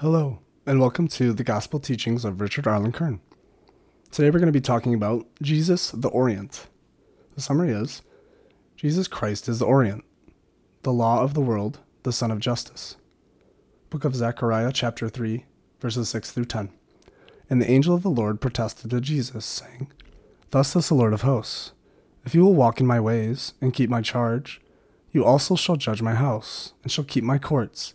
Hello, 0.00 0.40
and 0.66 0.78
welcome 0.78 1.08
to 1.08 1.32
the 1.32 1.42
Gospel 1.42 1.80
Teachings 1.80 2.26
of 2.26 2.42
Richard 2.42 2.66
Arlen 2.66 2.92
Kern. 2.92 3.18
Today 4.10 4.28
we're 4.28 4.38
going 4.38 4.44
to 4.44 4.52
be 4.52 4.60
talking 4.60 4.92
about 4.92 5.26
Jesus 5.40 5.90
the 5.90 6.10
Orient. 6.10 6.66
The 7.34 7.40
summary 7.40 7.70
is 7.70 8.02
Jesus 8.76 9.08
Christ 9.08 9.48
is 9.48 9.60
the 9.60 9.64
Orient, 9.64 10.04
the 10.82 10.92
law 10.92 11.22
of 11.22 11.32
the 11.32 11.40
world, 11.40 11.78
the 12.02 12.12
Son 12.12 12.30
of 12.30 12.40
Justice. 12.40 12.96
Book 13.88 14.04
of 14.04 14.14
Zechariah, 14.14 14.70
chapter 14.70 15.08
3, 15.08 15.46
verses 15.80 16.10
6 16.10 16.30
through 16.30 16.44
10. 16.44 16.68
And 17.48 17.62
the 17.62 17.70
angel 17.70 17.94
of 17.94 18.02
the 18.02 18.10
Lord 18.10 18.38
protested 18.38 18.90
to 18.90 19.00
Jesus, 19.00 19.46
saying, 19.46 19.90
Thus 20.50 20.72
says 20.72 20.90
the 20.90 20.94
Lord 20.94 21.14
of 21.14 21.22
hosts, 21.22 21.72
If 22.26 22.34
you 22.34 22.44
will 22.44 22.54
walk 22.54 22.80
in 22.80 22.86
my 22.86 23.00
ways 23.00 23.54
and 23.62 23.72
keep 23.72 23.88
my 23.88 24.02
charge, 24.02 24.60
you 25.10 25.24
also 25.24 25.56
shall 25.56 25.76
judge 25.76 26.02
my 26.02 26.16
house, 26.16 26.74
and 26.82 26.92
shall 26.92 27.04
keep 27.04 27.24
my 27.24 27.38
courts, 27.38 27.94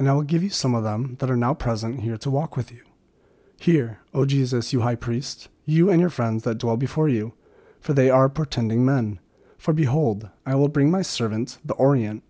and 0.00 0.08
I 0.08 0.14
will 0.14 0.22
give 0.22 0.42
you 0.42 0.48
some 0.50 0.74
of 0.74 0.82
them 0.82 1.16
that 1.20 1.30
are 1.30 1.36
now 1.36 1.54
present 1.54 2.00
here 2.00 2.16
to 2.16 2.30
walk 2.30 2.56
with 2.56 2.72
you. 2.72 2.82
Hear, 3.60 4.00
O 4.12 4.24
Jesus, 4.24 4.72
you 4.72 4.80
high 4.80 4.96
priest, 4.96 5.48
you 5.66 5.90
and 5.90 6.00
your 6.00 6.10
friends 6.10 6.42
that 6.42 6.58
dwell 6.58 6.76
before 6.76 7.08
you, 7.08 7.34
for 7.80 7.92
they 7.92 8.10
are 8.10 8.28
portending 8.28 8.84
men. 8.84 9.20
For 9.58 9.72
behold, 9.72 10.30
I 10.44 10.56
will 10.56 10.68
bring 10.68 10.90
my 10.90 11.02
servant, 11.02 11.58
the 11.62 11.74
Orient. 11.74 12.22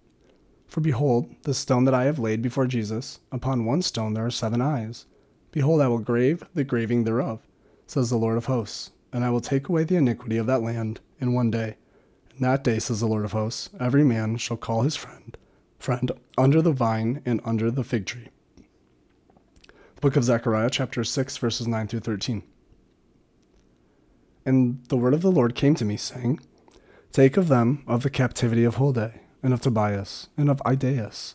For 0.67 0.81
behold, 0.83 1.33
the 1.45 1.55
stone 1.55 1.85
that 1.85 1.95
I 1.95 2.05
have 2.05 2.19
laid 2.19 2.43
before 2.43 2.67
Jesus, 2.67 3.21
upon 3.33 3.65
one 3.65 3.83
stone 3.83 4.15
there 4.15 4.27
are 4.27 4.31
seven 4.31 4.61
eyes. 4.61 5.07
Behold, 5.53 5.81
I 5.81 5.89
will 5.89 5.99
grave 5.99 6.43
the 6.55 6.65
graving 6.65 7.05
thereof, 7.05 7.41
says 7.87 8.11
the 8.11 8.19
Lord 8.19 8.37
of 8.37 8.47
hosts, 8.47 8.91
and 9.13 9.25
I 9.25 9.31
will 9.31 9.41
take 9.41 9.69
away 9.69 9.85
the 9.85 9.97
iniquity 9.97 10.37
of 10.37 10.47
that 10.47 10.63
land 10.63 11.01
in 11.21 11.33
one 11.33 11.51
day 11.51 11.77
in 12.41 12.45
that 12.45 12.65
day, 12.65 12.79
says 12.79 13.01
the 13.01 13.07
Lord 13.07 13.27
of 13.27 13.33
hosts, 13.33 13.69
every 13.79 14.03
man 14.03 14.39
shall 14.39 14.57
call 14.57 14.81
his 14.81 14.97
friend, 14.97 15.37
friend, 15.81 16.13
under 16.37 16.61
the 16.61 16.73
vine 16.73 17.23
and 17.25 17.41
under 17.45 17.71
the 17.71 17.83
fig 17.83 18.05
tree. 18.05 18.29
The 19.67 20.01
book 20.01 20.15
of 20.15 20.25
Zechariah, 20.25 20.71
chapter 20.71 21.03
6, 21.03 21.39
verses 21.39 21.67
9 21.67 21.89
through 21.89 22.01
13. 22.01 22.43
And 24.45 24.85
the 24.89 24.97
word 24.97 25.15
of 25.15 25.23
the 25.23 25.33
Lord 25.33 25.55
came 25.55 25.75
to 25.77 25.85
me, 25.85 25.97
saying, 25.97 26.41
Take 27.13 27.37
of 27.37 27.49
them 27.49 27.83
of 27.87 28.03
the 28.03 28.11
captivity 28.11 28.63
of 28.65 28.77
Holdai, 28.77 29.21
and 29.43 29.55
of 29.55 29.63
Tobias, 29.63 30.29
and 30.37 30.51
of 30.51 30.63
Idaias. 30.67 31.35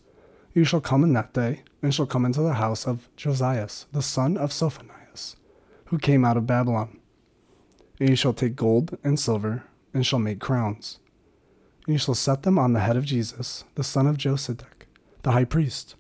You 0.54 0.64
shall 0.64 0.82
come 0.82 1.04
in 1.04 1.14
that 1.14 1.34
day, 1.34 1.64
and 1.82 1.94
shall 1.94 2.06
come 2.06 2.24
into 2.24 2.42
the 2.42 2.54
house 2.54 2.88
of 2.88 3.10
Josias, 3.18 3.88
the 3.92 4.02
son 4.02 4.38
of 4.38 4.52
Sophonias, 4.52 5.36
who 5.86 5.98
came 5.98 6.24
out 6.24 6.38
of 6.38 6.48
Babylon. 6.48 7.00
And 8.00 8.10
you 8.10 8.16
shall 8.16 8.34
take 8.34 8.56
gold 8.56 8.98
and 9.04 9.20
silver, 9.20 9.64
and 9.94 10.06
shall 10.06 10.20
make 10.20 10.40
crowns. 10.40 11.00
And 11.86 11.94
you 11.94 12.00
shall 12.00 12.16
set 12.16 12.44
them 12.44 12.58
on 12.58 12.74
the 12.74 12.80
head 12.80 12.98
of 12.98 13.06
Jesus, 13.06 13.64
the 13.76 13.84
son 13.84 14.08
of 14.08 14.18
Josedech, 14.18 14.88
the 15.24 15.32
high 15.32 15.46
priest. 15.46 15.96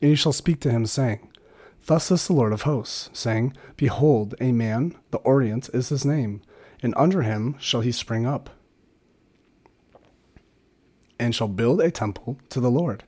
And 0.00 0.10
you 0.10 0.16
shall 0.16 0.32
speak 0.32 0.60
to 0.60 0.70
him, 0.70 0.86
saying, 0.86 1.28
Thus 1.86 2.04
says 2.04 2.26
the 2.26 2.32
Lord 2.32 2.52
of 2.52 2.62
hosts, 2.62 3.10
saying, 3.12 3.56
Behold, 3.76 4.34
a 4.40 4.52
man, 4.52 4.96
the 5.10 5.18
Orient 5.18 5.70
is 5.72 5.88
his 5.88 6.04
name, 6.04 6.42
and 6.82 6.94
under 6.96 7.22
him 7.22 7.56
shall 7.58 7.80
he 7.80 7.92
spring 7.92 8.26
up, 8.26 8.50
and 11.18 11.34
shall 11.34 11.48
build 11.48 11.80
a 11.80 11.90
temple 11.90 12.38
to 12.50 12.60
the 12.60 12.70
Lord. 12.70 13.04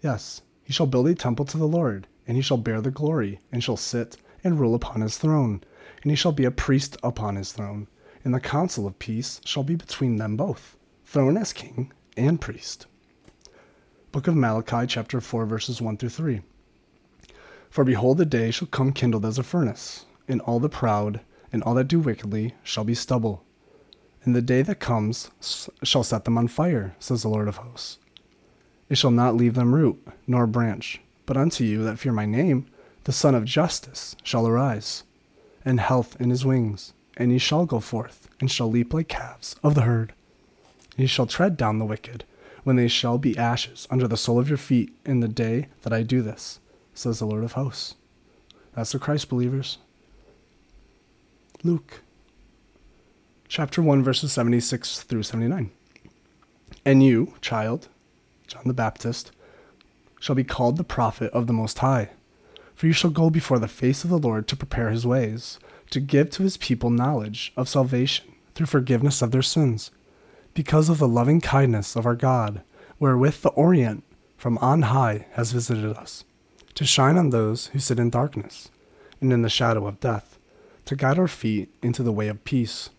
Yes, 0.00 0.42
he 0.64 0.72
shall 0.72 0.86
build 0.86 1.08
a 1.08 1.14
temple 1.14 1.44
to 1.46 1.58
the 1.58 1.68
Lord, 1.68 2.06
and 2.26 2.36
he 2.36 2.42
shall 2.42 2.56
bear 2.56 2.80
the 2.80 2.90
glory, 2.90 3.40
and 3.50 3.62
shall 3.62 3.76
sit 3.76 4.16
and 4.44 4.58
rule 4.58 4.74
upon 4.74 5.00
his 5.00 5.18
throne, 5.18 5.62
and 6.02 6.10
he 6.10 6.16
shall 6.16 6.32
be 6.32 6.44
a 6.44 6.50
priest 6.50 6.96
upon 7.02 7.36
his 7.36 7.52
throne 7.52 7.86
and 8.24 8.34
the 8.34 8.40
council 8.40 8.86
of 8.86 8.98
peace 8.98 9.40
shall 9.44 9.64
be 9.64 9.74
between 9.74 10.16
them 10.16 10.36
both, 10.36 10.76
throne 11.12 11.36
as 11.36 11.52
king 11.52 11.92
and 12.16 12.40
priest. 12.40 12.86
Book 14.12 14.26
of 14.26 14.34
Malachi, 14.34 14.86
chapter 14.86 15.20
4, 15.20 15.44
verses 15.44 15.78
1 15.78 15.98
through 15.98 16.08
3. 16.08 16.40
For 17.68 17.84
behold, 17.84 18.16
the 18.16 18.24
day 18.24 18.50
shall 18.50 18.68
come 18.68 18.94
kindled 18.94 19.26
as 19.26 19.38
a 19.38 19.42
furnace, 19.42 20.06
and 20.26 20.40
all 20.40 20.58
the 20.58 20.70
proud 20.70 21.20
and 21.52 21.62
all 21.64 21.74
that 21.74 21.88
do 21.88 22.00
wickedly 22.00 22.54
shall 22.62 22.84
be 22.84 22.94
stubble. 22.94 23.44
And 24.24 24.34
the 24.34 24.40
day 24.40 24.62
that 24.62 24.80
comes 24.80 25.30
shall 25.82 26.02
set 26.02 26.24
them 26.24 26.38
on 26.38 26.48
fire, 26.48 26.96
says 26.98 27.20
the 27.20 27.28
Lord 27.28 27.46
of 27.46 27.58
hosts. 27.58 27.98
It 28.88 28.96
shall 28.96 29.10
not 29.10 29.36
leave 29.36 29.52
them 29.52 29.74
root, 29.74 30.02
nor 30.26 30.46
branch, 30.46 31.02
but 31.26 31.36
unto 31.36 31.62
you 31.62 31.84
that 31.84 31.98
fear 31.98 32.12
my 32.12 32.24
name, 32.24 32.64
the 33.04 33.12
Son 33.12 33.34
of 33.34 33.44
Justice 33.44 34.16
shall 34.22 34.46
arise, 34.46 35.04
and 35.62 35.78
health 35.78 36.18
in 36.18 36.30
his 36.30 36.46
wings 36.46 36.94
and 37.18 37.30
ye 37.30 37.36
shall 37.36 37.66
go 37.66 37.80
forth, 37.80 38.30
and 38.40 38.50
shall 38.50 38.70
leap 38.70 38.94
like 38.94 39.08
calves 39.08 39.56
of 39.62 39.74
the 39.74 39.82
herd. 39.82 40.14
Ye 40.96 41.06
shall 41.06 41.26
tread 41.26 41.56
down 41.56 41.78
the 41.78 41.84
wicked, 41.84 42.24
when 42.64 42.76
they 42.76 42.88
shall 42.88 43.18
be 43.18 43.36
ashes 43.36 43.88
under 43.90 44.06
the 44.06 44.16
sole 44.16 44.38
of 44.38 44.48
your 44.48 44.58
feet 44.58 44.94
in 45.04 45.20
the 45.20 45.28
day 45.28 45.68
that 45.82 45.92
I 45.92 46.02
do 46.02 46.22
this, 46.22 46.60
says 46.94 47.18
the 47.18 47.26
Lord 47.26 47.44
of 47.44 47.52
hosts. 47.52 47.94
That's 48.74 48.92
the 48.92 48.98
Christ 48.98 49.28
believers. 49.28 49.78
Luke 51.62 52.02
chapter 53.48 53.82
1, 53.82 54.02
verses 54.02 54.32
76 54.32 55.02
through 55.02 55.22
79. 55.22 55.70
And 56.86 57.02
you, 57.02 57.34
child, 57.42 57.88
John 58.46 58.62
the 58.64 58.72
Baptist, 58.72 59.30
shall 60.18 60.34
be 60.34 60.42
called 60.42 60.78
the 60.78 60.84
prophet 60.84 61.30
of 61.32 61.46
the 61.46 61.52
Most 61.52 61.80
High. 61.80 62.08
For 62.74 62.86
you 62.86 62.94
shall 62.94 63.10
go 63.10 63.28
before 63.28 63.58
the 63.58 63.68
face 63.68 64.04
of 64.04 64.10
the 64.10 64.18
Lord 64.18 64.48
to 64.48 64.56
prepare 64.56 64.90
his 64.90 65.06
ways 65.06 65.58
to 65.90 66.00
give 66.00 66.30
to 66.30 66.42
his 66.42 66.56
people 66.56 66.88
knowledge 66.88 67.52
of 67.54 67.68
salvation 67.68 68.24
through 68.54 68.66
forgiveness 68.66 69.20
of 69.20 69.30
their 69.30 69.42
sins, 69.42 69.90
because 70.54 70.90
of 70.90 70.98
the 70.98 71.08
loving 71.08 71.40
kindness 71.40 71.96
of 71.96 72.04
our 72.04 72.14
God, 72.14 72.62
wherewith 72.98 73.40
the 73.40 73.50
Orient 73.50 74.04
from 74.36 74.58
on 74.58 74.82
high 74.82 75.26
has 75.32 75.52
visited 75.52 75.96
us, 75.96 76.24
to 76.74 76.84
shine 76.84 77.16
on 77.16 77.30
those 77.30 77.68
who 77.68 77.78
sit 77.78 77.98
in 77.98 78.10
darkness 78.10 78.70
and 79.20 79.32
in 79.32 79.42
the 79.42 79.48
shadow 79.48 79.86
of 79.86 80.00
death, 80.00 80.38
to 80.84 80.96
guide 80.96 81.18
our 81.18 81.28
feet 81.28 81.72
into 81.82 82.02
the 82.02 82.12
way 82.12 82.28
of 82.28 82.44
peace. 82.44 82.90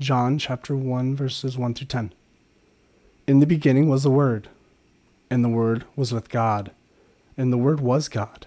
John 0.00 0.38
chapter 0.38 0.74
1 0.74 1.16
verses 1.16 1.58
1 1.58 1.74
through 1.74 1.86
10. 1.88 2.14
In 3.26 3.40
the 3.40 3.46
beginning 3.46 3.88
was 3.88 4.04
the 4.04 4.10
Word, 4.10 4.48
and 5.28 5.44
the 5.44 5.50
Word 5.50 5.84
was 5.96 6.14
with 6.14 6.30
God, 6.30 6.70
and 7.36 7.52
the 7.52 7.58
Word 7.58 7.80
was 7.80 8.08
God. 8.08 8.46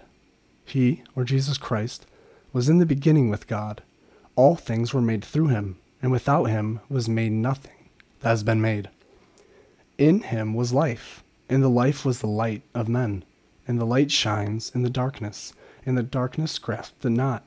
He, 0.64 1.02
or 1.14 1.24
Jesus 1.24 1.58
Christ, 1.58 2.06
was 2.52 2.68
in 2.68 2.78
the 2.78 2.86
beginning 2.86 3.28
with 3.28 3.46
God. 3.46 3.82
All 4.34 4.56
things 4.56 4.92
were 4.92 5.00
made 5.00 5.24
through 5.24 5.48
him, 5.48 5.78
and 6.00 6.10
without 6.10 6.44
him 6.44 6.80
was 6.88 7.08
made 7.08 7.32
nothing 7.32 7.81
has 8.22 8.42
been 8.42 8.60
made. 8.60 8.88
In 9.98 10.20
him 10.22 10.54
was 10.54 10.72
life, 10.72 11.22
and 11.48 11.62
the 11.62 11.68
life 11.68 12.04
was 12.04 12.20
the 12.20 12.26
light 12.26 12.62
of 12.74 12.88
men. 12.88 13.24
And 13.66 13.80
the 13.80 13.84
light 13.84 14.10
shines 14.10 14.72
in 14.74 14.82
the 14.82 14.90
darkness, 14.90 15.52
and 15.86 15.96
the 15.96 16.02
darkness 16.02 16.58
grasped 16.58 17.04
it 17.04 17.10
not. 17.10 17.44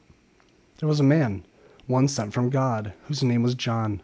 There 0.80 0.88
was 0.88 1.00
a 1.00 1.04
man, 1.04 1.46
one 1.88 2.08
sent 2.08 2.34
from 2.34 2.50
God, 2.50 2.94
whose 3.08 3.24
name 3.24 3.44
was 3.44 3.56
John. 3.56 4.02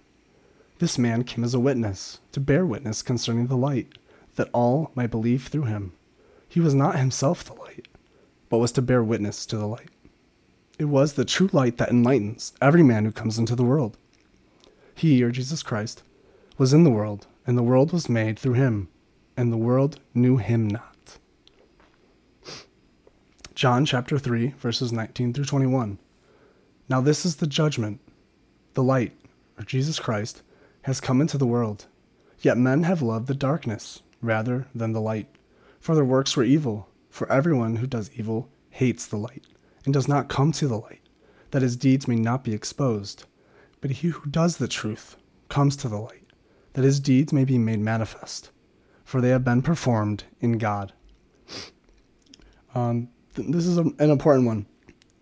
This 0.80 0.98
man 0.98 1.24
came 1.24 1.44
as 1.44 1.54
a 1.54 1.60
witness, 1.60 2.20
to 2.32 2.40
bear 2.40 2.66
witness 2.66 3.02
concerning 3.02 3.48
the 3.48 3.56
light, 3.56 3.98
that 4.36 4.50
all 4.54 4.92
might 4.96 5.12
believe 5.12 5.48
through 5.48 5.66
him. 5.66 5.94
He 6.48 6.60
was 6.60 6.74
not 6.74 6.98
himself 6.98 7.44
the 7.44 7.54
light, 7.54 7.88
but 8.50 8.58
was 8.58 8.72
to 8.74 8.82
bear 8.82 9.04
witness 9.04 9.46
to 9.46 9.58
the 9.58 9.68
light. 9.68 9.90
It 10.80 10.86
was 10.86 11.14
the 11.14 11.26
true 11.26 11.50
light 11.54 11.78
that 11.78 11.90
enlightens 11.90 12.54
every 12.62 12.84
man 12.84 13.06
who 13.06 13.12
comes 13.12 13.38
into 13.38 13.56
the 13.56 13.64
world. 13.64 13.98
He, 14.96 15.24
or 15.24 15.32
Jesus 15.32 15.64
Christ, 15.64 16.04
was 16.62 16.74
in 16.74 16.84
the 16.84 16.92
world, 16.92 17.26
and 17.48 17.58
the 17.58 17.64
world 17.64 17.92
was 17.92 18.08
made 18.08 18.38
through 18.38 18.54
him, 18.54 18.88
and 19.36 19.52
the 19.52 19.58
world 19.58 20.00
knew 20.14 20.38
him 20.38 20.68
not. 20.68 21.18
John 23.56 23.84
chapter 23.84 24.20
3, 24.20 24.50
verses 24.60 24.94
19 24.94 25.34
through 25.34 25.46
21. 25.46 25.98
Now 26.88 27.02
this 27.02 27.26
is 27.26 27.38
the 27.38 27.48
judgment. 27.48 28.00
The 28.76 28.84
light, 28.84 29.14
or 29.58 29.64
Jesus 29.64 30.00
Christ, 30.00 30.44
has 30.84 31.02
come 31.02 31.20
into 31.20 31.36
the 31.36 31.48
world. 31.48 31.88
Yet 32.42 32.60
men 32.60 32.84
have 32.84 33.02
loved 33.02 33.26
the 33.26 33.34
darkness 33.34 34.04
rather 34.22 34.68
than 34.76 34.92
the 34.92 35.02
light, 35.02 35.36
for 35.80 35.96
their 35.96 36.06
works 36.06 36.38
were 36.38 36.44
evil. 36.44 36.88
For 37.10 37.28
everyone 37.32 37.78
who 37.78 37.88
does 37.88 38.12
evil 38.16 38.50
hates 38.70 39.08
the 39.08 39.18
light 39.18 39.48
and 39.84 39.96
does 39.96 40.08
not 40.08 40.30
come 40.30 40.52
to 40.52 40.68
the 40.68 40.78
light, 40.78 41.02
that 41.50 41.64
his 41.64 41.76
deeds 41.76 42.08
may 42.08 42.18
not 42.18 42.44
be 42.44 42.54
exposed. 42.54 43.24
But 43.82 43.90
he 43.90 44.10
who 44.10 44.30
does 44.30 44.58
the 44.58 44.68
truth 44.68 45.18
comes 45.50 45.76
to 45.78 45.90
the 45.90 45.98
light, 45.98 46.21
that 46.74 46.84
his 46.84 47.00
deeds 47.00 47.34
may 47.34 47.46
be 47.46 47.58
made 47.58 47.80
manifest, 47.80 48.52
for 49.04 49.22
they 49.22 49.30
have 49.30 49.44
been 49.44 49.62
performed 49.62 50.24
in 50.40 50.58
God. 50.58 50.94
Um, 52.74 53.10
th- 53.36 53.50
this 53.50 53.66
is 53.66 53.78
a, 53.78 53.82
an 53.82 54.10
important 54.10 54.46
one. 54.46 54.66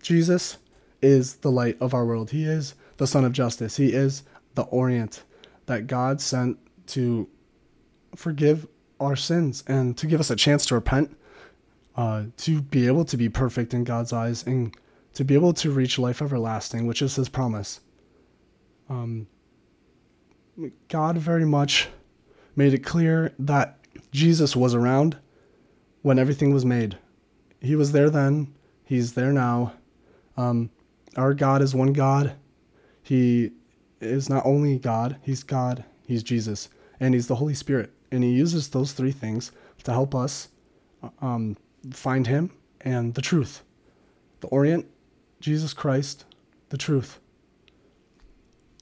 Jesus 0.01 0.57
is 1.01 1.37
the 1.37 1.51
light 1.51 1.77
of 1.81 1.93
our 1.93 2.05
world. 2.05 2.31
He 2.31 2.45
is 2.45 2.75
the 2.97 3.07
Son 3.07 3.25
of 3.25 3.31
Justice. 3.31 3.77
He 3.77 3.93
is 3.93 4.23
the 4.55 4.63
Orient 4.63 5.23
that 5.65 5.87
God 5.87 6.21
sent 6.21 6.57
to 6.87 7.27
forgive 8.15 8.67
our 8.99 9.15
sins 9.15 9.63
and 9.67 9.97
to 9.97 10.07
give 10.07 10.19
us 10.19 10.29
a 10.29 10.35
chance 10.35 10.65
to 10.67 10.75
repent 10.75 11.15
uh, 11.95 12.23
to 12.37 12.61
be 12.61 12.87
able 12.87 13.03
to 13.03 13.17
be 13.17 13.27
perfect 13.27 13.73
in 13.73 13.83
God's 13.83 14.13
eyes 14.13 14.45
and 14.45 14.73
to 15.13 15.25
be 15.25 15.33
able 15.33 15.51
to 15.53 15.69
reach 15.69 15.99
life 15.99 16.21
everlasting, 16.21 16.87
which 16.87 17.01
is 17.01 17.17
His 17.17 17.27
promise. 17.27 17.81
Um, 18.89 19.27
God 20.87 21.17
very 21.17 21.45
much 21.45 21.89
made 22.55 22.73
it 22.73 22.83
clear 22.83 23.33
that 23.39 23.77
Jesus 24.11 24.55
was 24.55 24.73
around 24.73 25.17
when 26.01 26.19
everything 26.19 26.53
was 26.53 26.65
made. 26.65 26.97
He 27.61 27.75
was 27.75 27.91
there 27.91 28.09
then. 28.09 28.53
He's 28.83 29.13
there 29.13 29.31
now. 29.31 29.73
Um, 30.37 30.69
our 31.15 31.33
God 31.33 31.61
is 31.61 31.75
one 31.75 31.93
God. 31.93 32.35
He 33.03 33.51
is 34.01 34.29
not 34.29 34.45
only 34.45 34.77
God, 34.77 35.17
He's 35.21 35.43
God, 35.43 35.83
He's 36.07 36.23
Jesus, 36.23 36.69
and 36.99 37.13
He's 37.13 37.27
the 37.27 37.35
Holy 37.35 37.53
Spirit. 37.53 37.91
And 38.11 38.23
He 38.23 38.31
uses 38.31 38.69
those 38.69 38.93
three 38.93 39.11
things 39.11 39.51
to 39.83 39.91
help 39.91 40.15
us 40.15 40.49
um, 41.21 41.57
find 41.91 42.27
Him 42.27 42.51
and 42.81 43.13
the 43.13 43.21
truth. 43.21 43.63
The 44.39 44.47
Orient, 44.47 44.85
Jesus 45.39 45.73
Christ, 45.73 46.25
the 46.69 46.77
truth. 46.77 47.19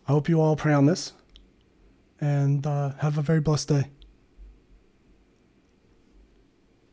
I 0.08 0.12
hope 0.12 0.30
you 0.30 0.40
all 0.40 0.56
pray 0.56 0.74
on 0.74 0.86
this 0.86 1.14
and 2.20 2.66
uh, 2.66 2.94
have 3.00 3.18
a 3.18 3.22
very 3.22 3.40
blessed 3.42 3.70
day. 3.70 3.86